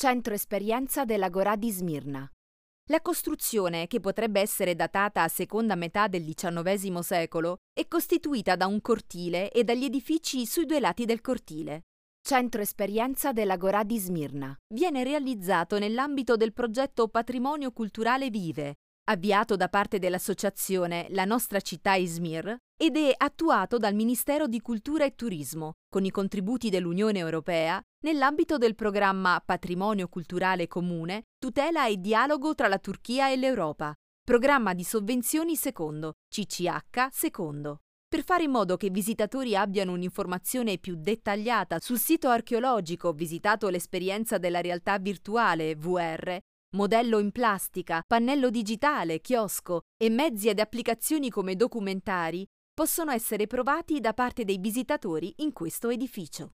[0.00, 2.24] Centro esperienza dell'Agorà di Smirna.
[2.90, 8.68] La costruzione, che potrebbe essere datata a seconda metà del XIX secolo, è costituita da
[8.68, 11.86] un cortile e dagli edifici sui due lati del cortile.
[12.24, 14.56] Centro esperienza dell'Agorà di Smirna.
[14.72, 18.76] Viene realizzato nell'ambito del progetto Patrimonio Culturale Vive,
[19.08, 25.04] avviato da parte dell'associazione La nostra città Izmir ed è attuato dal Ministero di Cultura
[25.04, 31.96] e Turismo, con i contributi dell'Unione Europea, nell'ambito del programma Patrimonio Culturale Comune, tutela e
[31.96, 37.78] dialogo tra la Turchia e l'Europa, programma di sovvenzioni secondo, CCH secondo.
[38.06, 43.68] Per fare in modo che i visitatori abbiano un'informazione più dettagliata sul sito archeologico visitato
[43.68, 46.38] l'esperienza della realtà virtuale VR,
[46.76, 54.00] modello in plastica, pannello digitale, chiosco e mezzi ed applicazioni come documentari, possono essere provati
[54.00, 56.52] da parte dei visitatori in questo edificio.